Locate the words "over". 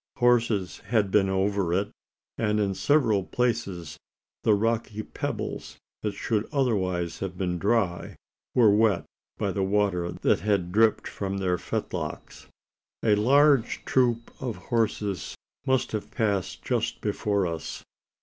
1.29-1.71